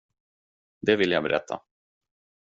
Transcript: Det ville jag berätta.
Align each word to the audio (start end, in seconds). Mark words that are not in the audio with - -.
Det 0.81 0.95
ville 0.95 1.13
jag 1.15 1.23
berätta. 1.23 1.61